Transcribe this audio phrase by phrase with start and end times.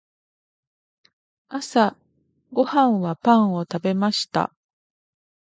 [1.47, 1.95] 朝
[2.51, 4.51] ごはんはパンを食べました。